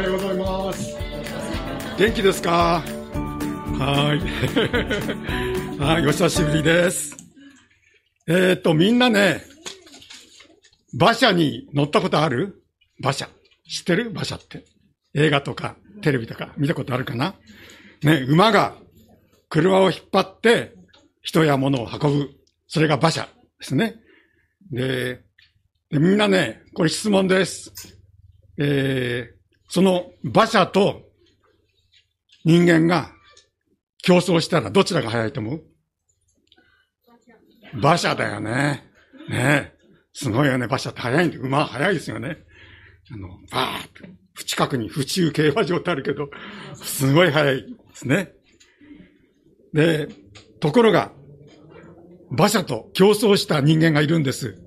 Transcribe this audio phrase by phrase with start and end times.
[0.00, 0.96] はようございます。
[1.98, 2.82] 元気ですか？
[2.82, 4.20] はい。
[5.78, 7.14] はい、お久しぶりです。
[8.26, 9.42] えっ、と、みんなね、
[10.94, 12.62] 馬車に乗ったことある？
[12.98, 13.28] 馬車。
[13.68, 14.06] 知ってる？
[14.08, 14.64] 馬車って。
[15.12, 17.34] 映画とかテレビとか見たことあるかな？
[18.02, 18.76] ね、馬が
[19.50, 20.72] 車を引っ張って
[21.20, 22.30] 人や物を運ぶ。
[22.68, 23.28] それが馬車で
[23.60, 23.96] すね。
[24.70, 25.20] で、
[25.90, 27.98] でみんなね、これ質問です。
[28.56, 29.39] えー、
[29.70, 31.02] その馬車と
[32.44, 33.12] 人間が
[34.02, 35.62] 競争したらどちらが速いと思う？
[37.74, 38.84] 馬車だよね。
[39.28, 39.74] ね
[40.12, 40.66] すごいよね。
[40.66, 42.38] 馬車って速いんで、馬は速いですよね。
[43.12, 46.28] あの、バーッと、近くに府中競馬場ってあるけど、
[46.74, 48.32] すごい速いですね。
[49.72, 50.08] で、
[50.58, 51.12] ところが、
[52.30, 54.60] 馬車と競争した人間がいるんです。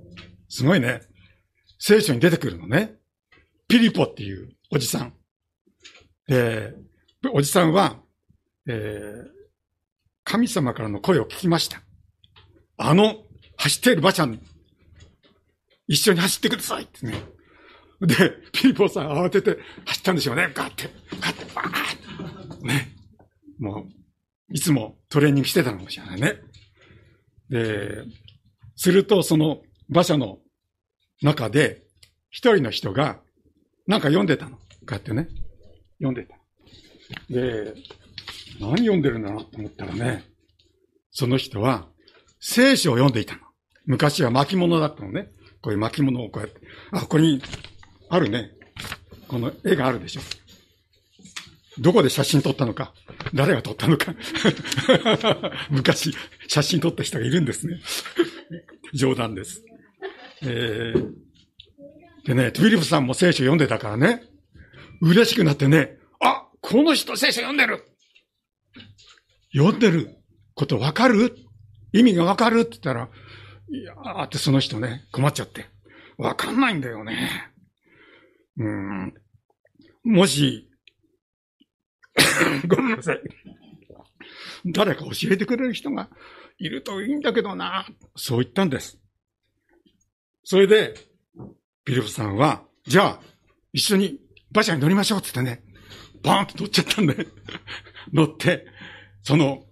[0.48, 1.02] すごいね。
[1.78, 2.94] 聖書に出てくるのね。
[3.74, 5.14] ピリポっていうおじさん。
[6.28, 6.72] で、
[7.32, 7.98] おじさんは、
[8.68, 9.26] えー、
[10.22, 11.82] 神様からの声を聞きました。
[12.76, 13.16] あの、
[13.56, 14.38] 走っている馬車に、
[15.88, 17.14] 一緒に走ってくださいってね。
[18.00, 18.14] で、
[18.52, 20.52] ピリポさん慌てて走ったんでしょうね。
[20.54, 20.88] ガッて、
[21.20, 22.92] ガッて、バーッね。
[23.58, 26.34] もう、いつもトレーニングしてたのかもしれないね。
[27.50, 28.04] で、
[28.76, 30.38] するとその馬車の
[31.22, 31.82] 中で、
[32.30, 33.23] 一人の人が、
[33.86, 34.56] なんか読んでたの？
[34.56, 35.28] こうやってね。
[35.98, 36.36] 読んでた。
[37.30, 37.74] で、
[38.60, 40.24] 何読んでるんだなと思ったらね、
[41.10, 41.88] その人は、
[42.40, 43.40] 聖書を読んでいたの。
[43.86, 45.30] 昔は巻物だったのね。
[45.60, 46.60] こういう巻物をこうやって。
[46.92, 47.42] あ、ここに、
[48.10, 48.50] あるね。
[49.28, 50.20] この絵があるでしょ。
[51.78, 52.94] どこで写真撮ったのか。
[53.34, 54.14] 誰が撮ったのか。
[55.70, 56.14] 昔、
[56.46, 57.80] 写真撮った人がいるんですね。
[58.92, 59.64] 冗談です。
[60.42, 61.12] えー、
[62.24, 64.22] でね、トゥビリプさんも聖書読んでたからね、
[65.02, 67.84] 嬉しくなってね、あ、この人聖書読んでる
[69.54, 70.16] 読んでる
[70.54, 71.36] ことわかる？
[71.92, 72.60] 意味がわかる？
[72.60, 73.08] って言ったら、
[73.70, 75.66] いやーってその人ね、困っちゃって。
[76.16, 77.52] わかんないんだよね。
[78.56, 79.14] うん。
[80.04, 80.70] もし、
[82.68, 83.20] ごめんなさい。
[84.66, 86.08] 誰か教えてくれる人が
[86.58, 87.86] いるといいんだけどな。
[88.16, 88.98] そう言ったんです。
[90.44, 90.94] それで、
[91.84, 93.20] ピリポさんは、じゃあ、
[93.72, 94.18] 一緒に
[94.52, 95.62] 馬車に乗りましょうって言ってね、
[96.22, 97.26] バーンと乗っちゃったんで、
[98.12, 98.66] 乗って、
[99.22, 99.66] その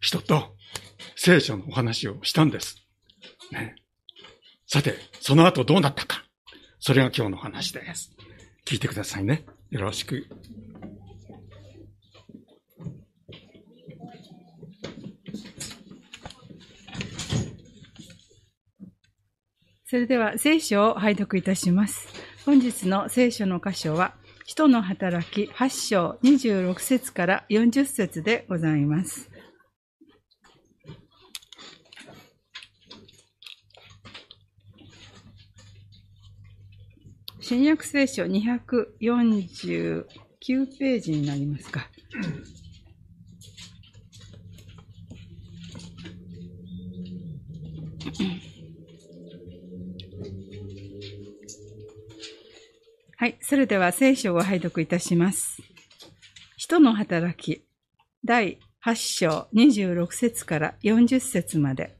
[0.00, 0.56] 人と
[1.16, 2.84] 聖書のお話をしたんです。
[3.52, 3.76] ね。
[4.66, 6.24] さて、その後どうなったか。
[6.78, 8.14] それが今日の話です。
[8.66, 9.44] 聞いてくださいね。
[9.70, 10.26] よろしく。
[19.94, 22.08] それでは聖書を拝読いたします。
[22.44, 29.30] 本日の聖書の箇所は、人の働き8章26節から40節でございます。
[37.38, 40.06] 新約聖書249
[40.76, 41.88] ページになりますか。
[53.24, 53.38] はい。
[53.40, 55.62] それでは聖書を拝読いたします。
[56.58, 57.64] 人の働き、
[58.22, 61.96] 第8章26節から40節まで。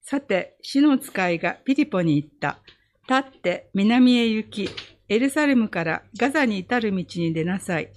[0.00, 2.60] さて、主の使いがピリポに行った。
[3.06, 4.70] 立って南へ行き、
[5.10, 7.92] エルサレムからガザに至る道に出なさい。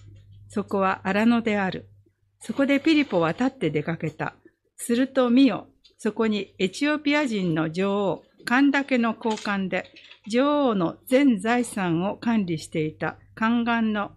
[0.50, 1.88] そこは荒野である。
[2.42, 4.36] そこでピリポは立って出かけた。
[4.76, 9.92] すると見よ、そこにエチオピア人の女王、カンダケの交換で、
[10.30, 14.12] 女王の全財産を管理していた宦官の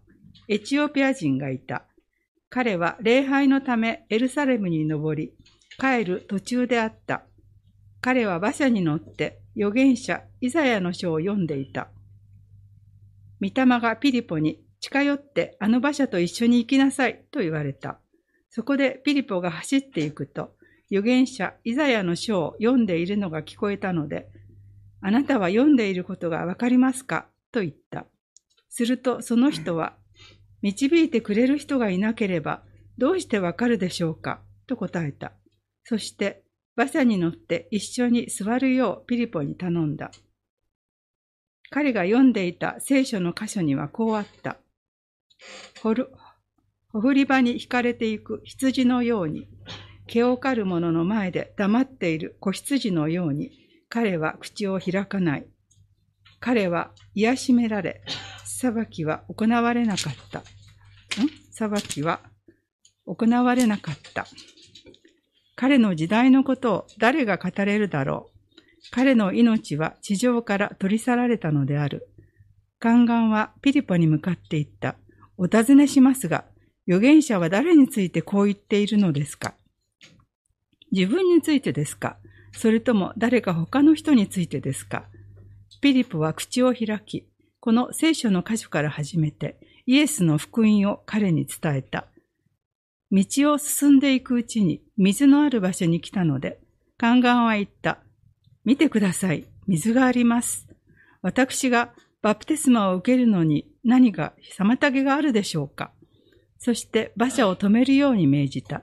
[0.49, 1.84] エチオピア人がいた。
[2.50, 5.33] 彼は礼拝のためエルサレムに登り、
[5.78, 7.25] 帰る途中であった。
[8.01, 11.89] 彼は馬車に乗って預言者イザヤの書を読んでいた。
[13.41, 17.98] 御霊がピリポに近寄ってあの馬車と一緒に行きなさいと言われた。
[18.51, 20.54] そこでピリポが走っていくと、
[20.91, 24.29] 預言者イザヤの書を読んでいるのが聞こえたので、
[25.01, 27.27] あなたは読んでいることがわかりますか？
[27.53, 28.07] と言った。
[28.69, 29.95] するとその人は、
[30.63, 32.63] 導いてくれる人がいなければ
[32.97, 34.41] どうしてわかるでしょうか？
[34.67, 35.33] と答えた。
[35.85, 36.43] そして
[36.77, 40.11] 馬車に乗って一緒に座るようピリポに頼んだ。
[41.71, 44.57] 彼が読んでいた聖書の箇所にはこうあった。
[45.83, 46.11] ほる、
[46.89, 49.49] ほふり場に引かれていく羊のように、
[50.09, 53.53] 毛を刈る者の前で黙っている子羊のように、
[53.89, 55.47] 彼は口を開かない。
[56.41, 58.03] 彼は癒しめられ、
[58.45, 60.41] 裁きは行われなかった。
[60.41, 60.43] ん？
[61.53, 62.21] 裁きは
[63.07, 64.27] 行われなかった。
[65.57, 68.61] 彼の時代のことを誰が語れるだろう。
[68.91, 72.09] 彼の命は地上から取り去られたのである。
[72.81, 74.97] ガンガンはピリポに向かって言った。
[75.37, 76.45] お尋ねしますが、
[76.87, 79.54] 預言者は誰についてこう言っているのですか？
[80.93, 82.17] 自分についてですか？
[82.53, 85.05] それとも誰か他の人についてですか？
[85.81, 87.29] ピリポは口を開き、
[87.61, 92.07] この聖書の箇所から始めて、イエスの福音を彼に伝えた。
[93.11, 96.61] 道を進んでいくうちに水のある場所に来たので、
[96.99, 98.01] ガンガンは言った。
[98.65, 99.45] 見てください。
[99.67, 100.67] 水があります。
[101.23, 105.93] 私がバプテスマを受けるのに何か妨げがあるでしょうか？
[106.59, 108.83] そして馬車を止めるように命じた。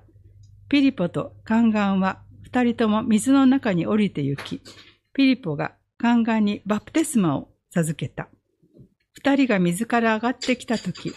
[0.69, 4.61] ピリポとガンガンは二人とも水の中に降りて行き、
[5.13, 8.29] ピリポがガンガンにバプテスマを授けた。
[9.13, 11.13] 二人が水から上がってきたとき、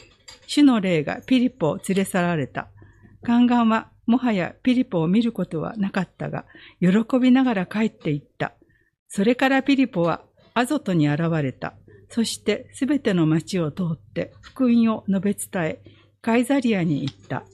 [0.47, 2.69] 主の霊がピリポを連れ去られた。
[3.23, 6.47] ガンガンはもはやピリポを見ることはなかったが、
[6.81, 8.55] 喜びながら帰って行った。
[9.09, 10.23] それからピリポは
[10.55, 11.75] アゾトに現れた。
[12.09, 15.83] そしてすべての町を通って福音を述べ伝え、
[16.23, 17.45] カイザリアに行った。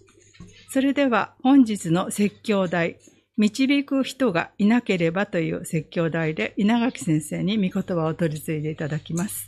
[0.75, 2.99] それでは本日の説教題、
[3.37, 9.47] 導く人がいなければという説教題で稲垣先生に御言葉を取り継いでいただきます。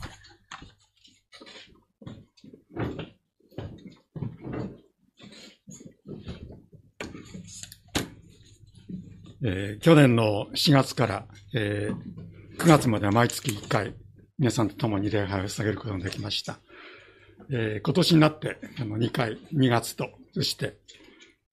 [9.43, 13.95] えー去年の4月から、えー9月までは毎月1回、
[14.39, 16.61] 皆さんと共に礼拝を捧げることができました。
[17.51, 20.77] えー今年になって、あの、2回、2月と、そして、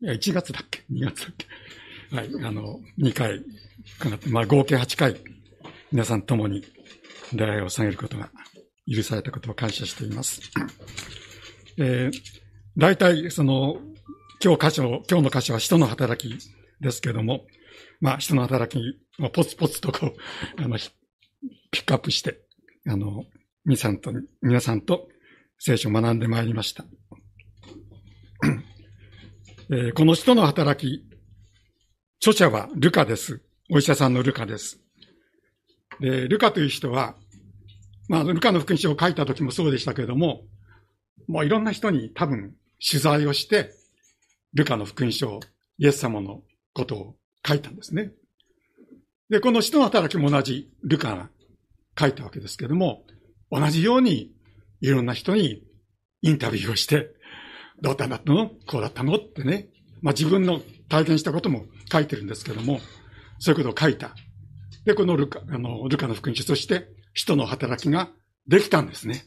[0.01, 1.35] いや1月だっけ ?2 月だっ
[2.11, 2.17] け？
[2.17, 3.43] はい、あの、2回、
[3.99, 5.17] かなって、まあ、合計8回、
[5.93, 6.65] 皆さんと共に
[7.33, 8.31] 礼拝を捧げることが
[8.93, 10.41] 許されたことを感謝しています。
[11.79, 12.21] えー、
[12.77, 13.81] 大体、その、
[14.43, 16.39] 今日箇所、今日の箇所は使徒の働き
[16.81, 17.47] ですけども、
[18.01, 18.81] まあ、人の働き
[19.23, 20.15] をポツポツとこう、
[20.63, 20.77] あの、
[21.71, 22.41] ピックアップして、
[22.87, 23.25] あの、
[23.65, 24.13] 皆さんと、
[24.43, 25.09] 皆さんと
[25.59, 26.85] 聖書を学んでまいりました。
[29.71, 31.05] えーこの人の働き、
[32.21, 33.41] 著者はルカです。
[33.71, 34.79] お医者さんのルカです。
[36.01, 37.15] で、ルカという人は、
[38.09, 40.43] まあ、ルカの福音書を書いた時もそうでしたけれども、
[41.29, 42.55] もういろんな人に多分
[42.87, 43.71] 取材をして、
[44.53, 45.41] ルカの福音書、
[45.79, 46.43] イエス様の
[46.75, 47.17] ことを
[47.47, 48.13] 書いたんですね。
[49.31, 51.31] で、この人の働きも同じルカが
[51.99, 53.07] 書いたわけですけれども、
[53.51, 54.31] 同じように
[54.83, 55.63] いろんな人に
[56.21, 57.15] インタビューをして、
[57.81, 58.51] どうだったの？
[58.67, 59.17] こうだったの？
[59.17, 59.69] ってね。
[60.03, 62.81] まあ自分の体験したことも書いてるんですけども、
[63.39, 64.15] そういうことを書いた。
[64.85, 68.11] で、このルカ、あの、ルカの福音書、そして人の働きが
[68.47, 69.25] できたんですね。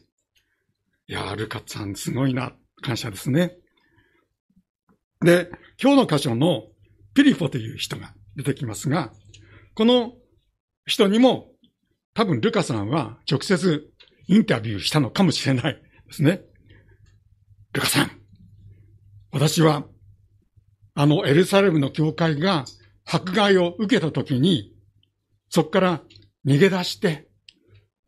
[1.08, 2.54] いやー、ルカさんすごいな、
[2.84, 3.58] 感謝ですね。
[5.22, 5.50] で、
[5.82, 6.64] 今日の箇所の
[7.16, 9.12] ピリポという人が出てきますが、
[9.74, 10.14] この
[10.86, 11.48] 人にも
[12.14, 13.88] 多分ルカさんは直接
[14.28, 16.42] インタビューしたのかもしれないですね。
[17.74, 18.12] ルカさん、
[19.38, 19.84] 私は
[20.96, 22.66] あのエルサレムの教会が
[23.06, 24.74] 迫害を受けた時に、
[25.52, 26.02] そこから
[26.44, 27.28] 逃げ出して、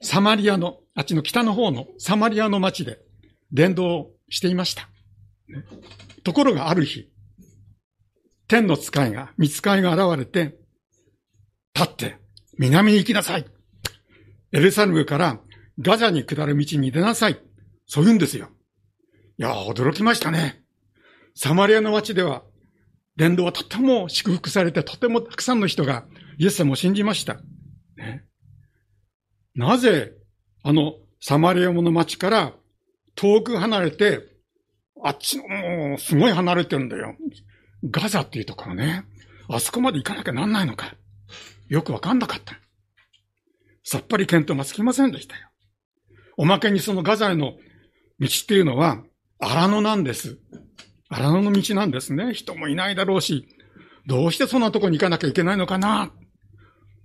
[0.01, 2.97] サマリアの、あっちの北の方のサマリアの町で
[3.51, 4.89] 伝道していました。
[6.23, 7.11] ところがある日、
[8.47, 10.57] 天の使いが、見使いが現れて、
[11.75, 12.17] 立って、
[12.57, 13.45] 南に行きなさい。
[14.51, 15.39] エルサレムから
[15.79, 17.39] ガザに下る道に出なさい。
[17.85, 18.49] そう言うんですよ。
[19.37, 20.63] いや、驚きましたね。
[21.41, 22.43] サマリアの町では、
[23.15, 26.03] 伝道はとても祝福されて、とてもたくさんの人が
[26.37, 27.35] イエス様を信じました。
[27.95, 28.25] ね、
[29.55, 30.11] なぜ、
[30.63, 32.53] あの、サマリアの町から
[33.15, 34.19] 遠く離れて、
[35.01, 37.15] あっちの、もう、すごい離れてるんだよ。
[37.89, 39.05] ガザっていうところね。
[39.47, 40.93] あそこまで行かなきゃなんないのか。
[41.69, 42.59] よくわかんなかった。
[43.85, 45.47] さっぱり見当がつきませんでしたよ。
[46.35, 47.53] おまけにそのガザへの
[48.19, 49.01] 道っていうのは、
[49.39, 50.37] 荒野なんです。
[51.09, 52.33] 荒野の道なんですね。
[52.33, 53.47] 人もいないだろうし、
[54.05, 56.11] どうしてそんなとこに行かなきゃいけないのかな。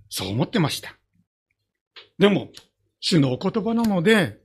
[0.09, 0.95] そう思ってました。
[2.17, 2.49] でも、
[2.99, 4.37] 主のお言葉なので、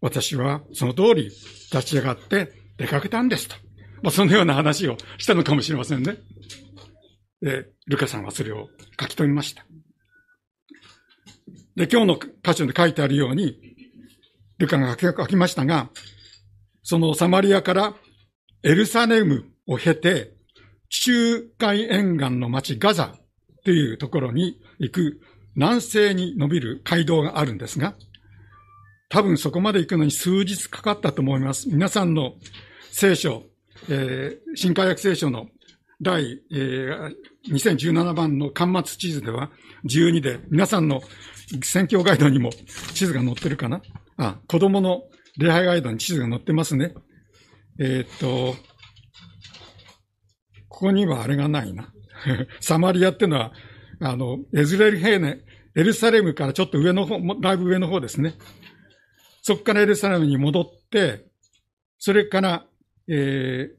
[0.00, 3.56] 私はその通り立ち上がって出かけたんですと。
[4.02, 6.16] まあ、そのような話をしたのかもしれませんね。
[7.40, 8.68] で、ルカさんはそれを
[9.00, 9.64] 書き留めました。
[11.76, 13.58] で、今日の箇所で書いてあるように、
[14.58, 15.90] ルカが書き書きましたが、
[16.82, 17.94] そのサマリアから
[18.62, 20.32] エルサレムを経て、
[20.88, 23.14] 地中海沿岸の町ガザ
[23.64, 25.20] というところに行く
[25.54, 27.94] 南西に伸びる街道があるんですが、
[29.08, 31.68] 多分そこまで行くのに数日かかったと思います。
[31.68, 32.34] 皆さんの
[32.90, 33.44] 聖書、
[33.88, 35.48] えー、新海約聖書の
[36.00, 37.14] 第、えー、
[37.50, 39.50] 2017番の端末地図では
[39.84, 41.00] 12で、皆さんの
[41.62, 42.50] 選挙ガイドにも
[42.94, 43.82] 地図が載ってるかな？
[44.16, 45.04] あ、子供の
[45.38, 46.94] 礼拝ガイドに地図が載ってますね。
[47.78, 48.56] えー、っと、
[50.68, 51.92] ここにはあれがないな。
[52.60, 53.52] サマリアっていうのは、
[54.00, 55.40] あの、エズレルヘーネ、
[55.74, 58.34] エルサレムからちょっと上の方、だいぶ上の方ですね。
[59.42, 61.26] そこからエルサレムに戻って、
[61.98, 62.66] それから、
[63.08, 63.76] えー、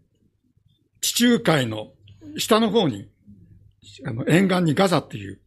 [1.01, 1.93] 地中海の
[2.37, 3.09] 下の方に、
[4.05, 5.41] あの、沿岸にガザっていう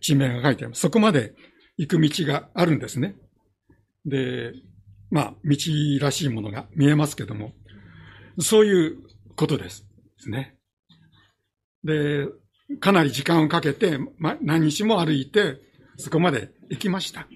[0.00, 0.80] 地名が書いてあります。
[0.80, 1.34] そこまで
[1.76, 3.16] 行く道があるんですね。
[4.06, 4.52] で、
[5.10, 5.56] まあ、道
[6.00, 7.52] らしいものが見えますけども、
[8.40, 8.98] そういう
[9.36, 9.82] ことです。
[9.82, 9.86] で
[10.18, 10.56] すね。
[11.84, 12.26] で、
[12.80, 15.58] かなり時間をかけて、ま、何日も歩いて、
[15.96, 17.26] そこまで行きました。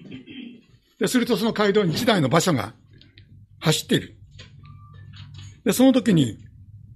[0.99, 2.73] で、するとその街道に一台の馬車が
[3.59, 4.17] 走っている。
[5.63, 6.37] で、その時に、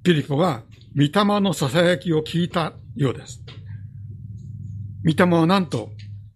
[0.03, 0.63] ピリポは、
[0.95, 3.43] 御霊の囁きを聞いたようです。
[5.05, 5.89] 御霊は何と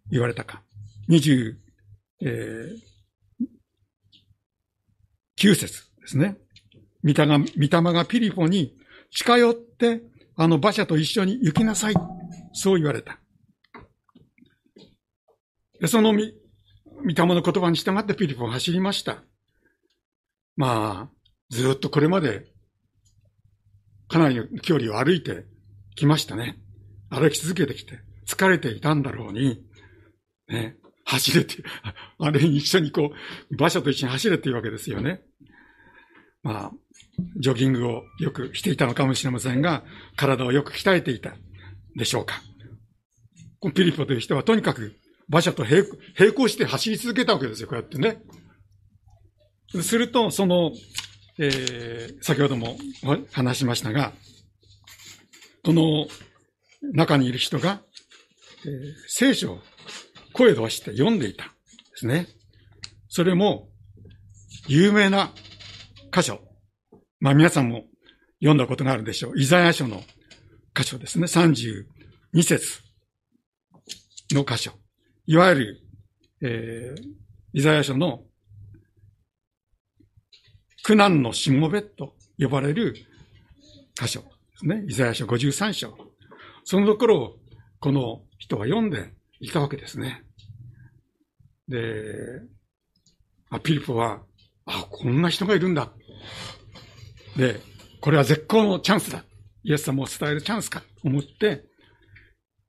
[0.10, 0.64] 言われたか。
[1.10, 1.56] 29、
[2.22, 5.66] えー、節
[6.02, 6.38] ですね。
[7.04, 8.74] 御霊が、御霊がピリポに
[9.12, 10.02] 近寄って、
[10.36, 11.94] あの馬車と一緒に行きなさい。
[12.54, 13.20] そう言われた。
[15.80, 19.24] でその御、御霊の言葉に従ってピリポは走りました。
[20.56, 21.18] まあ、
[21.50, 22.46] ずっとこれまで、
[24.08, 25.46] かなりの距離を歩いて
[25.96, 26.58] きましたね。
[27.10, 29.64] 歩き続けてきて、疲れていたんだろうに、
[30.48, 31.64] ね、走れて、
[32.20, 35.22] あれに一緒にこう、馬車と一緒に走れっていうわけですよね。
[36.44, 36.72] まあ、
[37.38, 39.84] ジョギングをよくしていたのかもしれませんが、
[40.16, 41.36] 体をよく鍛えていた
[41.96, 42.42] でしょうか。
[43.60, 44.96] このピリポという人はとにかく
[45.30, 48.22] 馬車と並行して走り続けたわけですよ、こうやってね。
[49.82, 50.72] すると、その、
[51.40, 52.78] えー、先ほども
[53.32, 54.14] 話しましたが、
[55.64, 56.08] この
[56.94, 57.82] 中にいる人が、
[58.66, 59.60] えー、聖書を
[60.34, 61.52] 声を出して読んでいたで
[61.96, 62.28] すね。
[63.10, 63.70] それも、
[64.68, 65.34] 有名な
[66.14, 66.47] 箇所。
[67.20, 67.84] まあ皆さんも
[68.40, 69.40] 読んだことがあるでしょう。
[69.40, 70.02] イザヤ書の
[70.76, 71.26] 箇所ですね。
[71.26, 72.82] 32節
[74.32, 74.72] の箇所。
[75.26, 75.82] いわゆる、
[76.42, 77.04] えー、
[77.54, 78.24] イザヤ書の
[80.84, 82.94] 苦難のしもべと呼ばれる
[83.96, 84.28] 箇所で
[84.60, 84.86] すね。
[84.88, 85.98] イザヤ書53章。
[86.64, 87.36] そのところを
[87.80, 90.24] この人は読んでいたわけですね。
[91.68, 91.82] で、
[93.50, 94.22] あピリポは、
[94.66, 95.92] あ、こんな人がいるんだ。
[97.38, 97.62] で、
[98.02, 99.24] これは絶好のチャンスだ。
[99.64, 101.66] イエス様を伝えるチャンスかと思って、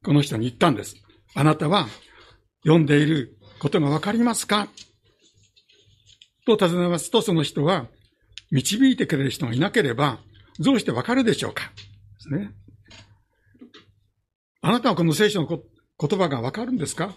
[0.04, 0.96] この人に言ったんです。
[1.34, 1.87] あなたは
[2.64, 4.68] 読んでいることがわかりますか？
[6.46, 7.87] と尋ねますと、その人は、
[8.50, 10.18] 導いてくれる人がいなければ、
[10.58, 11.64] どうしてわかるでしょうか？
[11.64, 11.80] で
[12.20, 12.50] すね。
[14.60, 17.14] あなたはこの聖書の言葉がわかるんですか？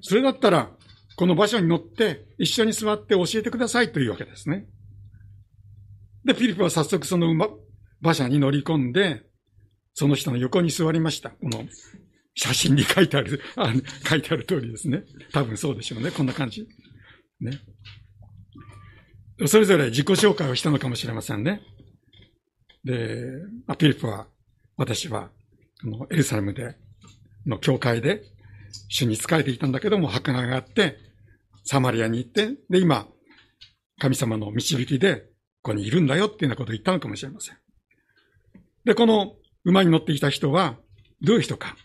[0.00, 0.70] それだったら、
[1.16, 4.66] この場所に乗って一緒に座って教えてくださいというわけですね。
[6.24, 7.30] で、ピリピは早速その
[8.00, 9.22] 馬車に乗り込んで、
[9.94, 11.30] その人の横に座りました。
[11.30, 11.64] この
[12.34, 13.72] 写真に書いてある、あ
[14.08, 15.04] 書いてある通りですね。
[15.32, 16.10] 多分そうでしょうね。
[16.10, 16.66] こんな感じ。
[17.40, 17.60] ね。
[19.46, 21.62] それぞれ自己紹介をしたのかもしれませんね。
[22.84, 23.28] で、
[23.66, 24.28] アピリプは、
[24.76, 25.30] 私は、
[25.82, 26.76] このエルサレムで、
[27.46, 28.22] の教会で、
[28.88, 30.96] 主に仕えていたんだけども、墓があって、
[31.64, 33.08] サマリアに行って、で、今、
[33.98, 35.31] 神様の導きで、
[35.62, 37.56] ここにいるんだよっていうようなことを言ったのかもしれません。
[38.84, 40.76] で、この馬に乗ってきた人は、
[41.20, 41.76] どういう人か。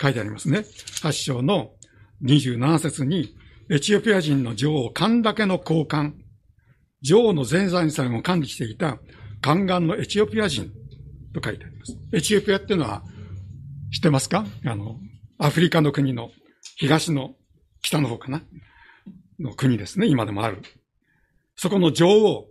[0.00, 0.58] 書いてありますね。
[1.02, 1.72] 8章の
[2.24, 3.34] 27節に、
[3.70, 6.12] エチオピア人の女王、神だけの交換、
[7.00, 8.98] 女王の全財産を管理していた
[9.40, 10.70] 宦官のエチオピア人
[11.32, 11.96] と書いてあります。
[12.12, 13.02] エチオピアっていうのは、
[13.92, 14.44] 知ってますか？
[14.66, 14.98] あの、
[15.38, 16.30] アフリカの国の
[16.76, 17.34] 東の
[17.80, 18.42] 北の方かな？
[19.40, 20.06] の国ですね。
[20.06, 20.62] 今でもある。
[21.56, 22.46] そこの女王、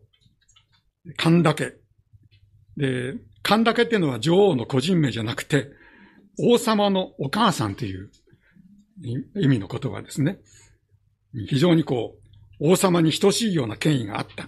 [1.17, 1.75] 神だけ。
[2.77, 5.69] で、神だけっていうのは女王の個人名じゃなくて、
[6.39, 8.09] 王様のお母さんという
[9.35, 10.39] 意味の言葉ですね。
[11.47, 12.15] 非常にこ
[12.59, 14.47] う、王様に等しいような権威があった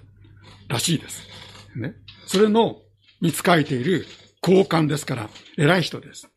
[0.67, 1.27] らしいです。
[1.75, 1.95] ね。
[2.25, 2.81] それの、
[3.22, 4.05] に仕えている
[4.41, 6.29] 高官ですから、偉い人です。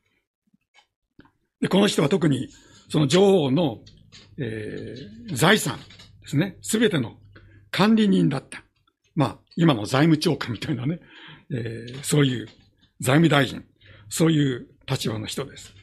[1.60, 2.48] で、この人は特に、
[2.88, 3.80] その女王の、
[4.38, 5.78] えー、財産
[6.22, 6.56] ですね。
[6.62, 7.16] すべての
[7.70, 8.65] 管理人だった。
[9.16, 11.00] まあ、今の財務長官みたいなね、
[11.50, 12.46] えー、そういう
[13.00, 13.64] 財務大臣、
[14.08, 15.74] そういう立場の人です。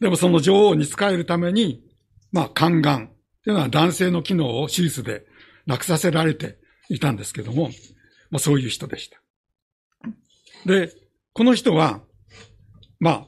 [0.00, 1.80] でもその女王に仕えるために、
[2.32, 3.10] まあ、宦官、
[3.44, 5.24] というのは男性の機能を手術で
[5.66, 7.70] なくさせられていたんですけども、
[8.30, 9.20] まあそういう人でした。
[10.66, 10.92] で、
[11.32, 12.00] この人は、
[13.00, 13.26] まあ、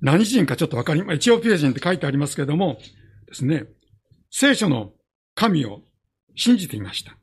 [0.00, 2.78] 何人かちょっとわかり、エチオピア人って書いてありますけども、
[3.26, 3.64] ですね、
[4.30, 4.92] 聖書の
[5.34, 5.82] 神を
[6.34, 7.16] 信じていました。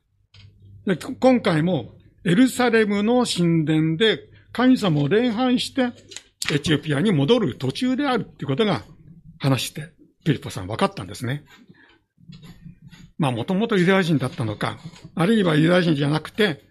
[0.86, 5.92] で今回もエルサレムの神殿で神様を礼拝して
[6.52, 8.82] エチオピアに戻る途中であるっていうことが
[9.38, 9.92] 話して、
[10.24, 11.44] ピリポさん分かったんですね。
[13.16, 14.78] まあもともとユダヤ人だったのか、
[15.14, 16.62] あるいはユダヤ人じゃなくて、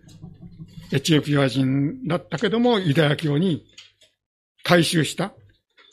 [0.91, 3.65] エチオピア人だったけども、ユダヤ教に
[4.63, 5.33] 改宗した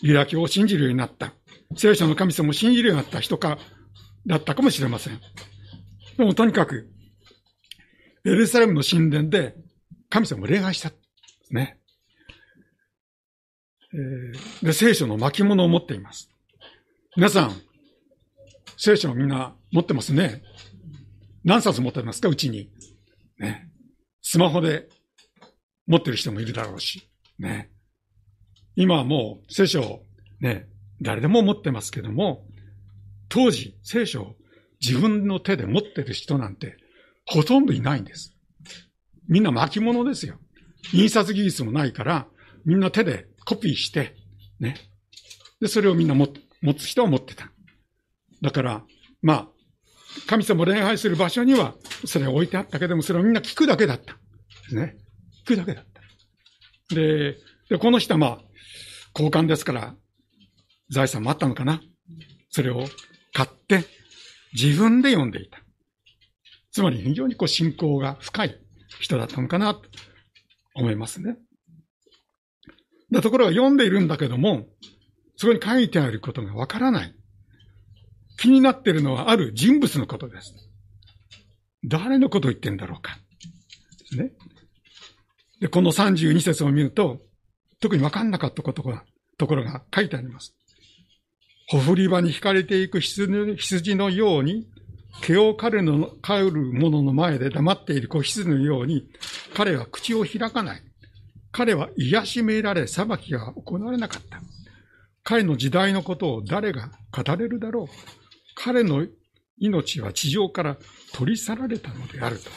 [0.02, 1.32] ユダヤ教を信じるようになった。
[1.76, 3.58] 聖書の神様を信じるようになった人か、
[4.26, 5.20] だったかもしれません。
[6.18, 6.90] でもとにかく、
[8.24, 9.54] エルサレムの神殿で
[10.08, 10.92] 神様を礼拝した。
[11.50, 11.78] ね。
[13.92, 16.30] えー、で、聖書の巻物を持っています。
[17.16, 17.52] 皆さん、
[18.76, 20.42] 聖書をみんな持ってますね。
[21.44, 22.28] 何冊持ってますか？
[22.28, 22.70] うちに。
[23.38, 23.70] ね。
[24.22, 24.88] スマホで
[25.86, 27.08] 持ってる人もいるだろうし。
[27.38, 27.70] ね。
[28.76, 30.06] 今はもう聖書を
[30.40, 30.68] ね、
[31.00, 32.46] 誰でも持ってますけども、
[33.28, 34.36] 当時聖書を
[34.80, 36.76] 自分の手で持ってる人なんて
[37.30, 38.34] ほとんどいないんです。
[39.28, 40.36] みんな巻物ですよ。
[40.92, 42.26] 印刷技術もないから、
[42.64, 44.16] みんな手でコピーして、
[44.58, 44.76] ね。
[45.60, 46.26] で、それをみんな持
[46.74, 47.52] つ人は持ってた。
[48.42, 48.84] だから、
[49.22, 49.48] まあ、
[50.26, 54.14] 神様を礼拝する場所には、それを置いてあったけども、それをみんな聞くだけだった。
[54.14, 54.18] で
[54.70, 54.96] すね。
[55.44, 55.84] 聞くだけだっ
[56.88, 56.94] た。
[56.94, 57.36] で、
[57.68, 58.38] でこの人はまあ、
[59.14, 59.94] 交換ですから、
[60.90, 61.80] 財産もあったのかな。
[62.48, 62.86] それを
[63.32, 63.84] 買って、
[64.52, 65.62] 自分で読んでいた。
[66.72, 68.60] つまり非常にこう信仰が深い
[69.00, 69.82] 人だったのかなと
[70.74, 71.36] 思いますね。
[73.10, 74.66] でところが読んでいるんだけども、
[75.36, 77.14] そこに書いてあることがわからない。
[78.38, 80.54] 気になっているのはある人物のことです。
[81.84, 83.18] 誰のことを言ってんだろうか。
[83.98, 84.32] ですね。
[85.60, 87.20] で、この32節を見ると、
[87.80, 89.04] 特にわかんなかったことが、
[89.38, 90.54] ところが書いてあります。
[91.68, 93.28] ほふり場に惹かれていく羊
[93.94, 94.66] のように、
[95.22, 99.08] 毛を刈るの、刈る者の前で黙っている子羊のように、
[99.54, 100.82] 彼は口を開かない。
[101.52, 104.40] 彼は癒しめられ、裁きが行われなかった。
[105.22, 107.86] 彼の時代のことを誰が語れるだろう。
[108.54, 109.06] 彼の
[109.58, 110.76] 命は地上から
[111.12, 112.50] 取り去られたのであると。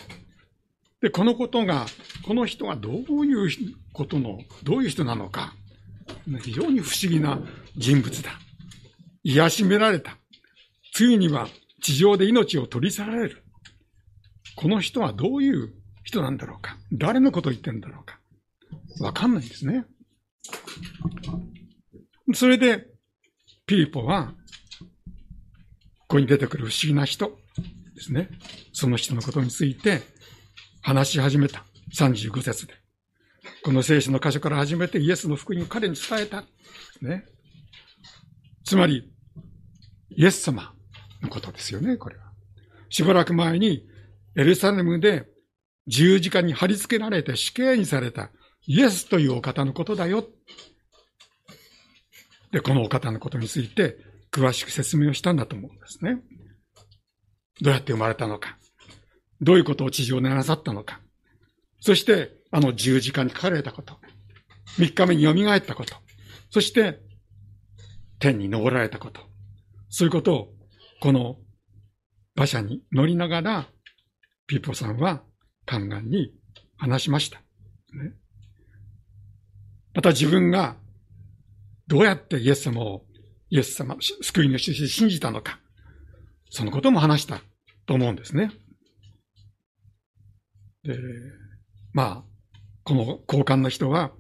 [1.02, 1.86] で、このことが、
[2.26, 3.50] この人がどういう
[3.92, 5.54] ことの、どういう人なのか、
[6.42, 7.42] 非常に不思議な
[7.76, 8.32] 人物だ。
[9.24, 10.18] 癒しめられた。
[10.94, 11.48] ついには
[11.84, 13.44] 地上で命を取り去られる。
[14.56, 16.78] この人はどういう人なんだろうか。
[16.94, 18.20] 誰のことを言ってるんだろうか。
[19.02, 19.86] わかんないんですね。
[22.34, 22.88] それで、
[23.66, 24.34] ピリポは、
[26.00, 27.38] ここに出てくる不思議な人
[27.96, 28.30] ですね。
[28.72, 30.02] その人のことについて
[30.82, 31.66] 話し始めた。
[31.94, 32.74] 35節で。
[33.64, 36.46] この聖書の箇所から始めてイエスの福音を彼に伝えた。
[37.02, 37.26] ね。
[38.64, 39.12] つまり、
[40.12, 40.74] イエス様
[41.24, 42.24] のことですよね、これは。
[42.90, 43.88] しばらく前に
[44.36, 45.28] エルサレムで
[45.88, 48.32] 十字架に貼り付けられて死刑にされた
[48.66, 50.28] イエスというお方のことだよ。
[52.52, 53.98] で、このお方のことについて
[54.32, 56.22] 詳しく説明をしたんだと思うんですね。
[57.62, 58.58] どうやって生まれたのか。
[59.42, 61.02] どういうことを地上でなさったのか。
[61.80, 63.98] そして、あの十字架に書かれたこと。
[64.78, 65.96] 三日目に蘇ったこと。
[66.50, 67.02] そして、
[68.20, 69.22] 天に昇られたこと。
[69.90, 70.53] そういうことを、
[71.04, 71.36] この
[72.34, 73.68] 馬車に乗りながら、
[74.48, 75.22] ピーポさんは
[75.70, 76.32] 宦官に
[76.78, 77.40] 話しました。
[77.40, 78.14] ね、
[79.94, 80.78] また自分が
[81.88, 83.06] どうやってイエス様を、
[83.50, 85.60] イエス様、救い主として信じたのか。
[86.50, 87.42] そのことも話した
[87.86, 88.54] と思うんですね。
[90.84, 90.98] で、
[91.92, 94.14] まあ、この交換の人は、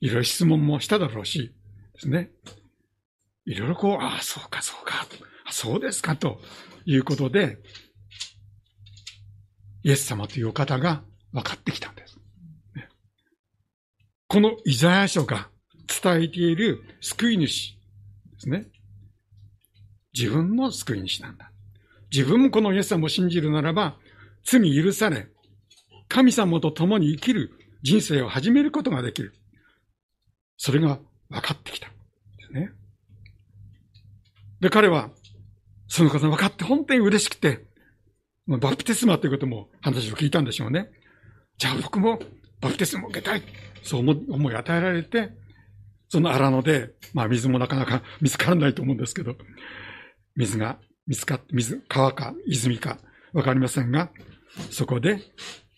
[0.00, 1.54] いろいろ質問もしただろうし、
[1.94, 2.32] ですね。
[3.46, 5.06] いろいろこう、ああ、そうか、そうか、
[5.52, 6.40] そうですか、と
[6.86, 7.58] いうことで、
[9.84, 12.18] イエス様というお方が分かってきたんです。
[14.28, 15.50] このイザヤ書が
[15.86, 17.72] 伝えている救い主
[18.32, 18.66] ですね。
[20.14, 21.52] 自分の救い主なんだ。
[22.10, 23.98] 自分もこのイエス様を信じるならば、
[24.44, 25.28] 罪許され、
[26.08, 27.50] 神様と共に生きる
[27.82, 29.34] 人生を始めることができる。
[30.56, 31.88] それが分かってきた。
[31.88, 31.92] で
[32.46, 32.72] すね。
[34.60, 35.10] で、彼は、
[35.94, 37.66] そのことが分かって本当に嬉しくて、
[38.48, 40.88] バプテスマということも話を聞いたんでしょうね。
[41.58, 42.18] じゃあ僕も
[42.62, 43.42] バプテスマを受けたい。
[43.82, 45.32] そう思い与えられて、
[46.08, 49.36] その荒野で、まあ水もなかなか 見つからないと思うんですけど、
[50.34, 52.96] 水が水か、水、川か泉か
[53.34, 54.10] わかりませんが、
[54.70, 55.18] そこで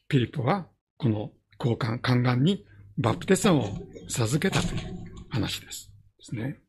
[0.06, 2.64] ピリポはこの交換、宦官に
[2.98, 3.68] バプテスマを
[4.08, 4.80] 授けたという
[5.30, 5.90] 話です。
[6.18, 6.60] ですね。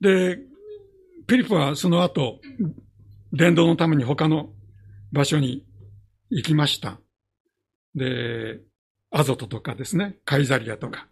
[0.00, 0.51] で、
[1.32, 2.40] ピリポはその後、
[3.32, 4.50] 伝道のために他の
[5.12, 5.64] 場所に
[6.28, 7.00] 行きました。
[7.94, 8.60] で、
[9.10, 11.08] アゾトとかですね、カイザリアとか、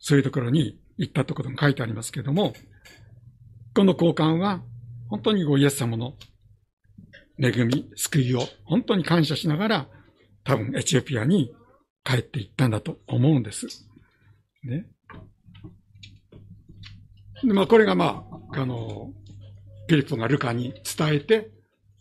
[0.00, 2.52] そういうところに行ったところも書いてありますけれども、
[3.76, 4.60] この交換は
[5.08, 6.14] 本当にごイエス様の
[7.40, 9.88] 恵み、救いを本当に感謝しながら、
[10.42, 11.54] 多分エチオピアに
[12.02, 13.68] 帰っていったんだと思うんです。
[14.64, 14.88] ね。
[17.44, 19.12] でまあ、これがまあ、あの、
[19.88, 21.50] ピリポがルカに伝えて、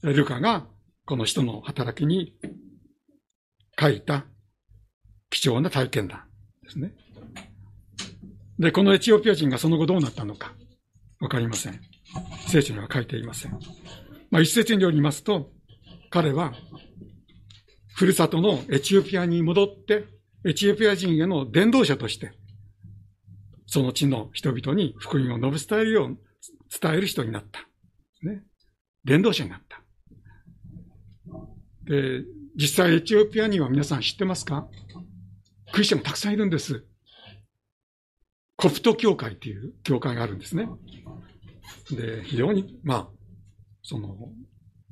[0.04, 0.68] ルカが
[1.06, 2.36] この人の働きに
[3.80, 4.26] 書いた
[5.30, 6.24] 貴重な体験談
[6.64, 6.94] ですね。
[8.60, 10.54] で、このエチオピア人がその後どうなったのか、
[11.22, 11.80] わかりません。
[12.48, 13.54] 聖書には書いていません。
[14.32, 15.52] まあ、一説によりますと、
[16.10, 16.54] 彼は、
[17.96, 20.06] ふるさとのエチオピアに戻って、
[20.46, 22.34] エチオピア人への伝道者として、
[23.66, 26.18] その地の人々に福音を述べ伝えるよう、
[26.82, 27.67] 伝える人になった。
[28.24, 28.44] ね。
[29.04, 29.82] 伝道者になった。
[31.86, 32.24] で、
[32.56, 34.68] 実際エチオピアには皆さん知ってますか？
[35.72, 36.86] クリスチャンもたくさんいるんです。
[38.56, 40.68] コプト教会っていう教会があるんですね。
[41.92, 43.10] で、非常に、まあ、
[43.84, 44.18] その、